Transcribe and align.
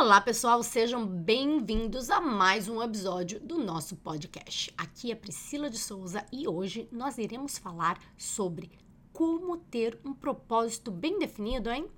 Olá, 0.00 0.20
pessoal, 0.20 0.62
sejam 0.62 1.04
bem-vindos 1.04 2.08
a 2.08 2.20
mais 2.20 2.68
um 2.68 2.80
episódio 2.80 3.40
do 3.40 3.58
nosso 3.58 3.96
podcast. 3.96 4.72
Aqui 4.78 5.10
é 5.10 5.14
Priscila 5.16 5.68
de 5.68 5.76
Souza 5.76 6.24
e 6.30 6.46
hoje 6.46 6.88
nós 6.92 7.18
iremos 7.18 7.58
falar 7.58 8.00
sobre 8.16 8.70
como 9.12 9.56
ter 9.56 9.98
um 10.04 10.14
propósito 10.14 10.92
bem 10.92 11.18
definido, 11.18 11.68
hein? 11.68 11.90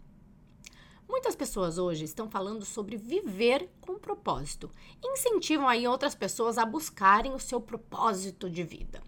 Muitas 1.07 1.37
pessoas 1.37 1.77
hoje 1.77 2.07
estão 2.07 2.31
falando 2.31 2.65
sobre 2.65 2.97
viver 2.97 3.69
com 3.83 3.99
propósito. 3.99 4.71
Incentivam 5.05 5.69
aí 5.69 5.87
outras 5.87 6.15
pessoas 6.15 6.57
a 6.57 6.65
buscarem 6.65 7.35
o 7.35 7.39
seu 7.39 7.61
propósito 7.61 8.49
de 8.49 8.63
vida. 8.63 9.03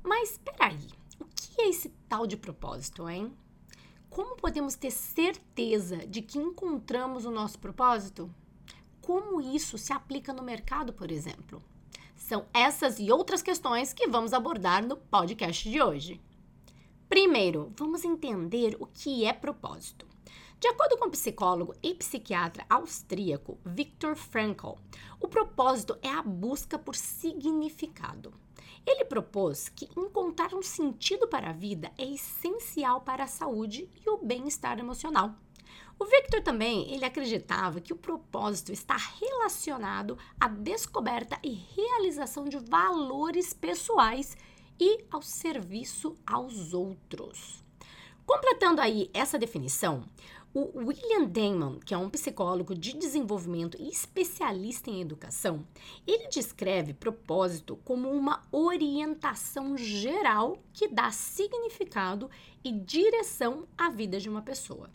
Mas 0.00 0.38
peraí, 0.38 0.86
o 1.18 1.24
que 1.24 1.60
é 1.60 1.68
esse 1.70 1.88
tal 2.08 2.24
de 2.24 2.36
propósito, 2.36 3.08
hein? 3.08 3.36
Como 4.10 4.36
podemos 4.36 4.74
ter 4.74 4.90
certeza 4.90 5.98
de 5.98 6.22
que 6.22 6.38
encontramos 6.38 7.24
o 7.24 7.30
nosso 7.30 7.58
propósito? 7.58 8.32
Como 9.00 9.40
isso 9.40 9.78
se 9.78 9.92
aplica 9.92 10.32
no 10.32 10.42
mercado, 10.42 10.92
por 10.92 11.10
exemplo? 11.10 11.62
São 12.16 12.46
essas 12.52 12.98
e 12.98 13.12
outras 13.12 13.42
questões 13.42 13.92
que 13.92 14.08
vamos 14.08 14.32
abordar 14.32 14.84
no 14.84 14.96
podcast 14.96 15.68
de 15.70 15.80
hoje. 15.80 16.20
Primeiro, 17.08 17.72
vamos 17.76 18.04
entender 18.04 18.76
o 18.80 18.86
que 18.86 19.24
é 19.24 19.32
propósito. 19.32 20.06
De 20.58 20.66
acordo 20.66 20.98
com 20.98 21.06
o 21.06 21.10
psicólogo 21.10 21.74
e 21.82 21.94
psiquiatra 21.94 22.66
austríaco 22.68 23.58
Viktor 23.64 24.16
Frankl, 24.16 24.72
o 25.20 25.28
propósito 25.28 25.96
é 26.02 26.08
a 26.08 26.22
busca 26.22 26.78
por 26.78 26.96
significado. 26.96 28.32
Ele 28.86 29.04
propôs 29.04 29.68
que 29.68 29.88
encontrar 29.96 30.54
um 30.54 30.62
sentido 30.62 31.28
para 31.28 31.50
a 31.50 31.52
vida 31.52 31.90
é 31.98 32.04
essencial 32.04 33.00
para 33.00 33.24
a 33.24 33.28
saúde 33.28 33.88
e 34.04 34.10
o 34.10 34.18
bem-estar 34.18 34.78
emocional. 34.78 35.34
O 35.98 36.04
Victor 36.04 36.40
também, 36.42 36.92
ele 36.92 37.04
acreditava 37.04 37.80
que 37.80 37.92
o 37.92 37.96
propósito 37.96 38.72
está 38.72 38.96
relacionado 38.96 40.16
à 40.38 40.46
descoberta 40.46 41.38
e 41.42 41.52
realização 41.52 42.44
de 42.48 42.56
valores 42.56 43.52
pessoais 43.52 44.36
e 44.78 45.04
ao 45.10 45.20
serviço 45.20 46.14
aos 46.24 46.72
outros. 46.72 47.64
Completando 48.24 48.80
aí 48.80 49.10
essa 49.12 49.38
definição, 49.38 50.04
o 50.54 50.78
William 50.78 51.26
Damon, 51.26 51.78
que 51.78 51.92
é 51.92 51.98
um 51.98 52.08
psicólogo 52.08 52.74
de 52.74 52.94
desenvolvimento 52.94 53.76
e 53.78 53.88
especialista 53.88 54.90
em 54.90 55.00
educação, 55.00 55.66
ele 56.06 56.28
descreve 56.28 56.94
propósito 56.94 57.76
como 57.84 58.10
uma 58.10 58.42
orientação 58.50 59.76
geral 59.76 60.58
que 60.72 60.88
dá 60.88 61.10
significado 61.10 62.30
e 62.64 62.72
direção 62.72 63.68
à 63.76 63.90
vida 63.90 64.18
de 64.18 64.28
uma 64.28 64.42
pessoa. 64.42 64.90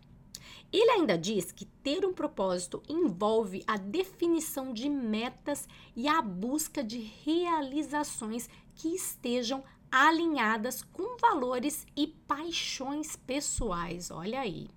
Ele 0.71 0.89
ainda 0.89 1.15
diz 1.15 1.51
que 1.51 1.65
ter 1.65 2.03
um 2.03 2.13
propósito 2.13 2.81
envolve 2.89 3.63
a 3.67 3.77
definição 3.77 4.73
de 4.73 4.89
metas 4.89 5.67
e 5.95 6.07
a 6.07 6.19
busca 6.19 6.83
de 6.83 6.99
realizações 7.23 8.49
que 8.73 8.87
estejam 8.87 9.63
alinhadas 9.91 10.81
com 10.81 11.15
valores 11.17 11.85
e 11.95 12.07
paixões 12.07 13.15
pessoais. 13.15 14.09
Olha 14.09 14.39
aí. 14.39 14.67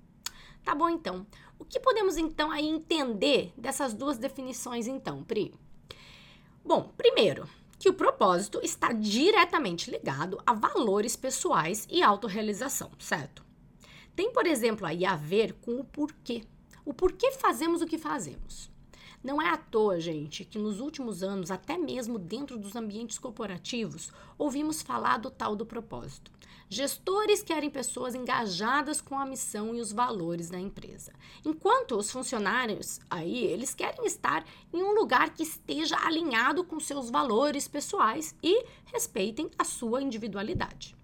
Tá 0.66 0.74
bom, 0.74 0.88
então. 0.88 1.24
O 1.60 1.64
que 1.64 1.78
podemos, 1.78 2.16
então, 2.16 2.50
aí 2.50 2.66
entender 2.66 3.52
dessas 3.56 3.94
duas 3.94 4.18
definições, 4.18 4.88
então, 4.88 5.22
Pri? 5.22 5.54
Bom, 6.64 6.92
primeiro, 6.96 7.48
que 7.78 7.88
o 7.88 7.94
propósito 7.94 8.58
está 8.64 8.92
diretamente 8.92 9.88
ligado 9.92 10.42
a 10.44 10.52
valores 10.52 11.14
pessoais 11.14 11.86
e 11.88 12.02
autorrealização, 12.02 12.90
certo? 12.98 13.44
Tem, 14.16 14.32
por 14.32 14.44
exemplo, 14.44 14.84
aí 14.84 15.06
a 15.06 15.14
ver 15.14 15.52
com 15.52 15.78
o 15.78 15.84
porquê. 15.84 16.42
O 16.84 16.92
porquê 16.92 17.30
fazemos 17.30 17.80
o 17.80 17.86
que 17.86 17.96
fazemos. 17.96 18.68
Não 19.26 19.42
é 19.42 19.48
à 19.48 19.56
toa, 19.56 19.98
gente, 19.98 20.44
que 20.44 20.56
nos 20.56 20.78
últimos 20.78 21.20
anos, 21.20 21.50
até 21.50 21.76
mesmo 21.76 22.16
dentro 22.16 22.56
dos 22.56 22.76
ambientes 22.76 23.18
corporativos, 23.18 24.12
ouvimos 24.38 24.82
falar 24.82 25.18
do 25.18 25.32
tal 25.32 25.56
do 25.56 25.66
propósito. 25.66 26.30
Gestores 26.68 27.42
querem 27.42 27.68
pessoas 27.68 28.14
engajadas 28.14 29.00
com 29.00 29.18
a 29.18 29.26
missão 29.26 29.74
e 29.74 29.80
os 29.80 29.90
valores 29.90 30.48
da 30.48 30.60
empresa. 30.60 31.12
Enquanto 31.44 31.96
os 31.96 32.08
funcionários 32.08 33.00
aí, 33.10 33.46
eles 33.46 33.74
querem 33.74 34.06
estar 34.06 34.46
em 34.72 34.80
um 34.80 34.94
lugar 34.94 35.30
que 35.30 35.42
esteja 35.42 35.96
alinhado 36.06 36.62
com 36.62 36.78
seus 36.78 37.10
valores 37.10 37.66
pessoais 37.66 38.32
e 38.40 38.64
respeitem 38.84 39.50
a 39.58 39.64
sua 39.64 40.00
individualidade. 40.00 40.94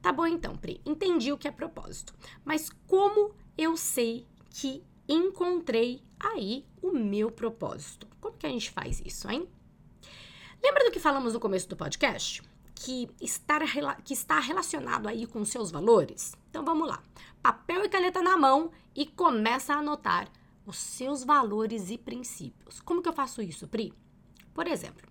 Tá 0.00 0.10
bom 0.10 0.26
então, 0.26 0.56
Pri, 0.56 0.80
entendi 0.86 1.32
o 1.32 1.36
que 1.36 1.46
é 1.46 1.52
propósito. 1.52 2.14
Mas 2.46 2.70
como 2.86 3.34
eu 3.58 3.76
sei 3.76 4.26
que 4.48 4.82
encontrei 5.08 6.02
aí 6.20 6.64
o 6.82 6.92
meu 6.92 7.30
propósito? 7.30 8.06
Como 8.20 8.36
que 8.36 8.46
a 8.46 8.50
gente 8.50 8.70
faz 8.70 9.00
isso, 9.04 9.30
hein? 9.30 9.48
Lembra 10.62 10.84
do 10.84 10.90
que 10.90 11.00
falamos 11.00 11.34
no 11.34 11.40
começo 11.40 11.68
do 11.68 11.76
podcast? 11.76 12.42
que, 12.78 13.10
estar, 13.20 13.60
que 14.04 14.14
está 14.14 14.38
relacionado 14.38 15.08
aí 15.08 15.26
com 15.26 15.44
seus 15.44 15.70
valores? 15.70 16.32
Então 16.48 16.64
vamos 16.64 16.88
lá. 16.88 17.02
Papel 17.42 17.84
e 17.84 17.88
caneta 17.88 18.22
na 18.22 18.36
mão 18.36 18.70
e 18.94 19.04
começa 19.04 19.74
a 19.74 19.78
anotar 19.78 20.30
os 20.64 20.76
seus 20.76 21.24
valores 21.24 21.90
e 21.90 21.98
princípios. 21.98 22.80
Como 22.80 23.02
que 23.02 23.08
eu 23.08 23.12
faço 23.12 23.42
isso, 23.42 23.66
Pri? 23.66 23.92
Por 24.54 24.66
exemplo, 24.66 25.06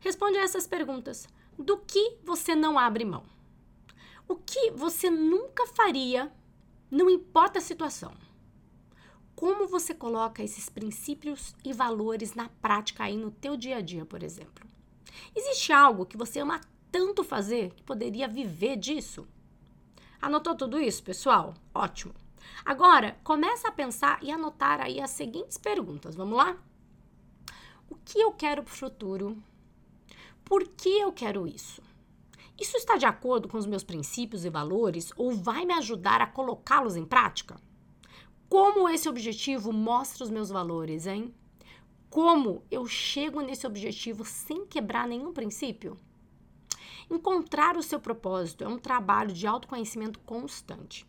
responde 0.00 0.38
a 0.38 0.42
essas 0.42 0.66
perguntas. 0.66 1.28
Do 1.58 1.78
que 1.78 2.16
você 2.24 2.54
não 2.54 2.78
abre 2.78 3.04
mão? 3.04 3.24
O 4.26 4.36
que 4.36 4.70
você 4.70 5.10
nunca 5.10 5.66
faria, 5.66 6.32
não 6.90 7.10
importa 7.10 7.58
a 7.58 7.62
situação? 7.62 8.12
Como 9.44 9.68
você 9.68 9.92
coloca 9.92 10.42
esses 10.42 10.70
princípios 10.70 11.54
e 11.62 11.70
valores 11.70 12.34
na 12.34 12.48
prática 12.48 13.04
aí 13.04 13.14
no 13.14 13.30
teu 13.30 13.58
dia 13.58 13.76
a 13.76 13.80
dia, 13.82 14.06
por 14.06 14.22
exemplo? 14.22 14.66
Existe 15.36 15.70
algo 15.70 16.06
que 16.06 16.16
você 16.16 16.40
ama 16.40 16.62
tanto 16.90 17.22
fazer 17.22 17.74
que 17.74 17.82
poderia 17.82 18.26
viver 18.26 18.76
disso. 18.78 19.28
Anotou 20.18 20.54
tudo 20.54 20.80
isso, 20.80 21.02
pessoal? 21.02 21.52
Ótimo. 21.74 22.14
Agora, 22.64 23.18
começa 23.22 23.68
a 23.68 23.70
pensar 23.70 24.18
e 24.22 24.30
anotar 24.30 24.80
aí 24.80 24.98
as 24.98 25.10
seguintes 25.10 25.58
perguntas. 25.58 26.16
Vamos 26.16 26.38
lá? 26.38 26.56
O 27.90 27.96
que 27.96 28.18
eu 28.18 28.32
quero 28.32 28.62
para 28.62 28.72
o 28.72 28.74
futuro? 28.74 29.36
Por 30.42 30.66
que 30.68 30.88
eu 30.88 31.12
quero 31.12 31.46
isso? 31.46 31.82
Isso 32.58 32.78
está 32.78 32.96
de 32.96 33.04
acordo 33.04 33.46
com 33.46 33.58
os 33.58 33.66
meus 33.66 33.84
princípios 33.84 34.46
e 34.46 34.48
valores 34.48 35.12
ou 35.18 35.32
vai 35.32 35.66
me 35.66 35.74
ajudar 35.74 36.22
a 36.22 36.26
colocá-los 36.26 36.96
em 36.96 37.04
prática? 37.04 37.60
Como 38.48 38.88
esse 38.88 39.08
objetivo 39.08 39.72
mostra 39.72 40.24
os 40.24 40.30
meus 40.30 40.50
valores, 40.50 41.06
hein? 41.06 41.34
Como 42.08 42.62
eu 42.70 42.86
chego 42.86 43.40
nesse 43.40 43.66
objetivo 43.66 44.24
sem 44.24 44.64
quebrar 44.66 45.08
nenhum 45.08 45.32
princípio? 45.32 45.96
Encontrar 47.10 47.76
o 47.76 47.82
seu 47.82 47.98
propósito 47.98 48.62
é 48.64 48.68
um 48.68 48.78
trabalho 48.78 49.32
de 49.32 49.46
autoconhecimento 49.46 50.20
constante. 50.20 51.04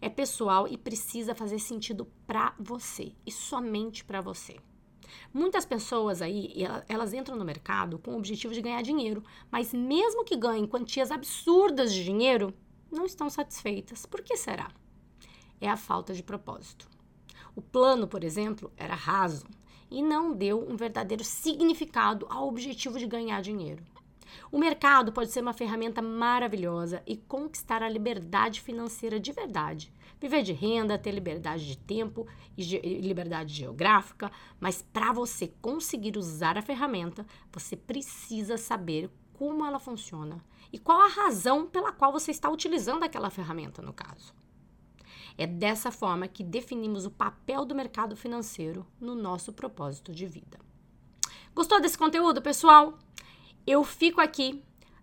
É 0.00 0.08
pessoal 0.08 0.68
e 0.68 0.76
precisa 0.76 1.34
fazer 1.34 1.58
sentido 1.58 2.06
para 2.26 2.54
você 2.58 3.12
e 3.24 3.32
somente 3.32 4.04
para 4.04 4.20
você. 4.20 4.56
Muitas 5.32 5.64
pessoas 5.64 6.20
aí, 6.20 6.52
elas 6.88 7.12
entram 7.12 7.36
no 7.36 7.44
mercado 7.44 7.98
com 7.98 8.12
o 8.12 8.18
objetivo 8.18 8.52
de 8.54 8.62
ganhar 8.62 8.82
dinheiro, 8.82 9.22
mas 9.50 9.72
mesmo 9.72 10.24
que 10.24 10.36
ganhem 10.36 10.66
quantias 10.66 11.10
absurdas 11.10 11.92
de 11.92 12.04
dinheiro, 12.04 12.52
não 12.90 13.04
estão 13.04 13.30
satisfeitas. 13.30 14.04
Por 14.06 14.22
que 14.22 14.36
será? 14.36 14.70
É 15.62 15.70
a 15.70 15.76
falta 15.76 16.12
de 16.12 16.24
propósito. 16.24 16.88
O 17.54 17.62
plano, 17.62 18.08
por 18.08 18.24
exemplo, 18.24 18.72
era 18.76 18.96
raso 18.96 19.46
e 19.88 20.02
não 20.02 20.32
deu 20.32 20.68
um 20.68 20.74
verdadeiro 20.74 21.22
significado 21.22 22.26
ao 22.28 22.48
objetivo 22.48 22.98
de 22.98 23.06
ganhar 23.06 23.40
dinheiro. 23.40 23.80
O 24.50 24.58
mercado 24.58 25.12
pode 25.12 25.30
ser 25.30 25.40
uma 25.40 25.52
ferramenta 25.52 26.02
maravilhosa 26.02 27.00
e 27.06 27.16
conquistar 27.16 27.80
a 27.80 27.88
liberdade 27.88 28.60
financeira 28.60 29.20
de 29.20 29.30
verdade. 29.30 29.92
Viver 30.20 30.42
de 30.42 30.52
renda, 30.52 30.98
ter 30.98 31.12
liberdade 31.12 31.64
de 31.64 31.78
tempo 31.78 32.26
e 32.58 33.00
liberdade 33.00 33.54
geográfica, 33.54 34.32
mas 34.58 34.82
para 34.82 35.12
você 35.12 35.52
conseguir 35.62 36.16
usar 36.16 36.58
a 36.58 36.62
ferramenta, 36.62 37.24
você 37.52 37.76
precisa 37.76 38.56
saber 38.56 39.08
como 39.32 39.64
ela 39.64 39.78
funciona 39.78 40.44
e 40.72 40.78
qual 40.78 41.00
a 41.00 41.08
razão 41.08 41.68
pela 41.68 41.92
qual 41.92 42.10
você 42.10 42.32
está 42.32 42.50
utilizando 42.50 43.04
aquela 43.04 43.30
ferramenta, 43.30 43.80
no 43.80 43.92
caso. 43.92 44.34
É 45.36 45.46
dessa 45.46 45.90
forma 45.90 46.28
que 46.28 46.44
definimos 46.44 47.06
o 47.06 47.10
papel 47.10 47.64
do 47.64 47.74
mercado 47.74 48.16
financeiro 48.16 48.86
no 49.00 49.14
nosso 49.14 49.52
propósito 49.52 50.12
de 50.12 50.26
vida. 50.26 50.58
Gostou 51.54 51.80
desse 51.80 51.98
conteúdo, 51.98 52.40
pessoal? 52.40 52.98
Eu 53.66 53.84
fico 53.84 54.20
aqui, 54.20 54.62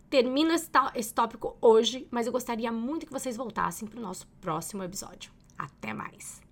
termino 0.10 0.52
esse, 0.52 1.14
tópico 1.14 1.58
hoje, 1.62 2.08
mas 2.12 2.26
eu 2.26 2.32
gostaria 2.32 2.72
muito 2.72 3.06
que 3.06 3.12
vocês 3.12 3.38
voltassem 3.38 3.88
para 3.88 4.00
o 4.00 4.04
nosso 4.04 4.28
próximo 4.42 4.84
episódio. 4.84 5.32
Até 5.58 5.94
mais! 5.94 6.49